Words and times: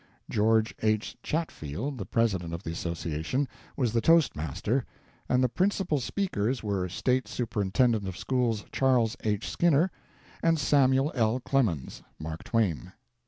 George 0.31 0.73
H. 0.81 1.15
Chatfield, 1.21 1.99
the 1.99 2.07
President 2.07 2.55
of 2.55 2.63
the 2.63 2.71
association, 2.71 3.47
was 3.77 3.93
the 3.93 4.01
toastmaster, 4.01 4.83
and 5.29 5.43
the 5.43 5.47
principal 5.47 5.99
speakers 5.99 6.63
were 6.63 6.89
State 6.89 7.27
Superintendent 7.27 8.07
of 8.07 8.17
Schools 8.17 8.65
Charles 8.71 9.15
H. 9.23 9.47
Skinner 9.47 9.91
and 10.41 10.57
Samuel 10.57 11.11
L. 11.13 11.39
Clemens, 11.39 12.01
(Mark 12.17 12.43
Twain.) 12.43 12.93